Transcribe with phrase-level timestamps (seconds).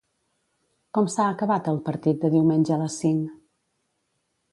[0.97, 3.37] Com s'ha acabat el partit de diumenge a les cinc?